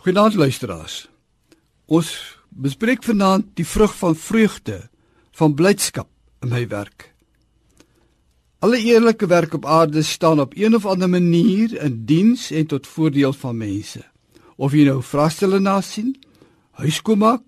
[0.00, 1.10] Goeienaand luisteraars.
[1.84, 2.10] Ons
[2.48, 4.78] bespreek vanaand die vrug van vreugde,
[5.36, 6.08] van blydskap
[6.40, 7.10] in my werk.
[8.64, 12.88] Alle eerlike werk op aarde staan op een of ander manier in diens en tot
[12.88, 14.00] voordeel van mense.
[14.56, 16.16] Of jy nou vraestelle na sien,
[16.80, 17.44] huiskoop maak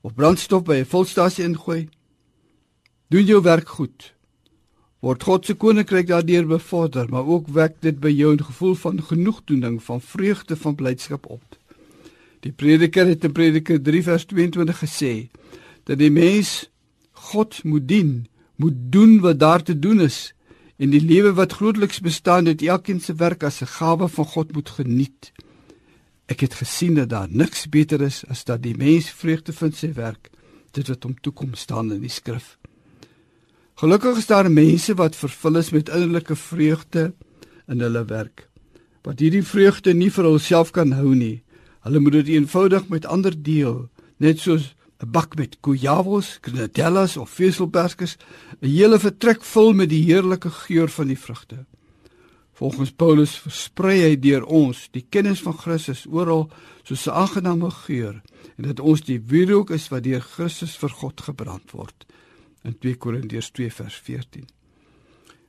[0.00, 1.88] of brandstof by 'n volstasie ingooi,
[3.12, 4.14] doen jou werk goed.
[5.00, 9.02] Word God se koninkryk daardeur bevorder, maar ook wek dit by jou 'n gevoel van
[9.02, 11.59] genoegdoening, van vreugde, van blydskap op.
[12.40, 15.14] Die prediker het in Prediker 3 vers 22 gesê
[15.84, 16.70] dat die mens
[17.28, 18.12] God moet dien,
[18.56, 20.32] moet doen wat daar te doen is
[20.80, 24.52] en die lewe wat grootliks bestaan uit elkeen se werk as 'n gawe van God
[24.52, 25.32] moet geniet.
[26.26, 29.92] Ek het gesien dat daar niks beter is as dat die mens vreugde vind sy
[29.92, 30.30] werk,
[30.72, 32.58] dit wat hom toekom staan in die skrif.
[33.74, 37.12] Gelukkig is daar mense wat vervul is met innerlike vreugde
[37.68, 38.48] in hulle werk.
[39.02, 41.42] Wat hierdie vreugde nie vir hulself kan hou nie,
[41.80, 47.30] Hulle moet dit eenvoudig met ander deel, net soos 'n bak met kujavos, granatellas of
[47.30, 48.16] veselperskes,
[48.60, 51.64] 'n hele vertrek vul met die heerlike geur van die vrugte.
[52.52, 56.50] Volgens Paulus versprei hy deur ons die kennis van Christus oral
[56.84, 58.20] soos 'n aangename geur
[58.56, 62.06] en dat ons die wierook is wat deur Christus vir God gebrand word.
[62.62, 64.44] In 2 Korintiërs 2 vers 14.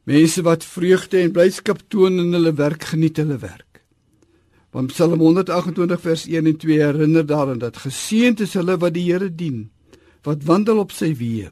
[0.04, 3.71] Mense wat vreugde en blydskap toon in hulle werk geniet hulle werk.
[4.72, 9.10] Want Psalm 128 vers 1 en 2 herinner daaraan dat geseënd is hulle wat die
[9.10, 9.66] Here dien,
[10.24, 11.50] wat wandel op sy weë.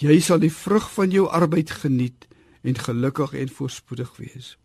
[0.00, 2.26] Jy sal die vrug van jou arbeid geniet
[2.66, 4.56] en gelukkig en voorspoedig wees.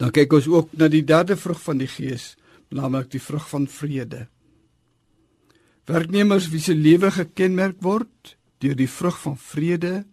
[0.00, 2.34] Dan kyk ons ook na die derde vrug van die Gees,
[2.72, 4.24] naamlik die vrug van vrede.
[5.84, 10.06] Werknemers wie se lewe gekenmerk word deur die vrug van vrede,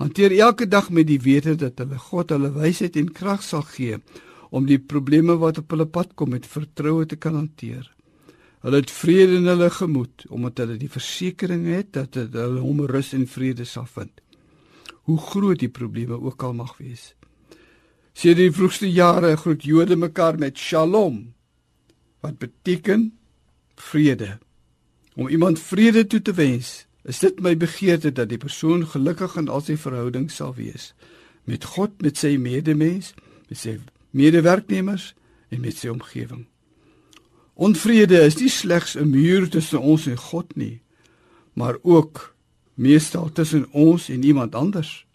[0.00, 4.00] hanteer elke dag met die wete dat hulle God hulle wysheid en krag sal gee
[4.50, 7.86] om die probleme wat op hulle pad kom met vertroue te kan hanteer.
[8.60, 13.14] Hulle het vrede in hulle gemoed omdat hulle die versekering het dat hulle hom rus
[13.16, 14.12] en vrede sal vind.
[15.08, 17.14] Hoe groot die probleme ook al mag wees.
[18.12, 21.30] Sien die vroegste jare groet Jode mekaar met Shalom
[22.20, 23.10] wat beteken
[23.80, 24.38] vrede.
[25.16, 29.48] Om iemand vrede toe te wens, is dit my begeerte dat die persoon gelukkig in
[29.48, 30.92] al sy verhoudings sal wees
[31.50, 33.14] met God, met sy medemens,
[33.48, 33.78] met sy
[34.10, 35.14] medewerknemers
[35.50, 36.46] en met sy omgewing.
[37.60, 40.80] Onvrede is nie slegs 'n muur tussen ons en God nie,
[41.52, 42.34] maar ook
[42.74, 45.06] meestal tussen ons en iemand anders.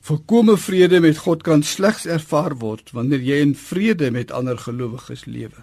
[0.00, 5.24] Volkomme vrede met God kan slegs ervaar word wanneer jy in vrede met ander gelowiges
[5.24, 5.62] lewe.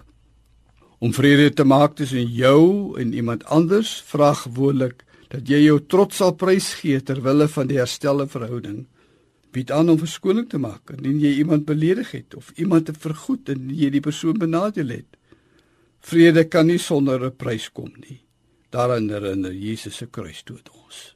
[0.98, 6.16] Om vrede te maak tussen jou en iemand anders vra gewoonlik dat jy jou trots
[6.16, 8.86] sal prysgee ter wille van die herstelde verhouding
[9.52, 13.48] bied aan om verskoning te maak indien jy iemand beledig het of iemand te vergoed
[13.48, 15.16] indien jy die persoon benadeel het.
[16.00, 18.20] Vrede kan nie sonder 'n prys kom nie.
[18.70, 21.14] Daarin herinner Jesus se kruisdood ons.